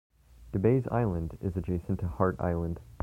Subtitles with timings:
[0.51, 2.79] Debays Island is adjacent to Hart Island.